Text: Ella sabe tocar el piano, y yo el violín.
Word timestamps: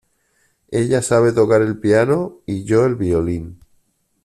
Ella 0.71 1.03
sabe 1.03 1.31
tocar 1.31 1.61
el 1.61 1.77
piano, 1.79 2.39
y 2.47 2.63
yo 2.63 2.85
el 2.87 2.95
violín. 2.95 3.59